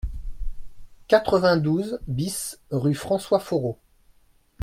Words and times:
quatre-vingt-douze 1.07 1.99
BIS 2.07 2.57
rue 2.71 2.95
François 2.95 3.39
Foreau 3.39 3.77